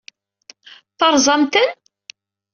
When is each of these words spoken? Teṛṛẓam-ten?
Teṛṛẓam-ten? 0.99 1.67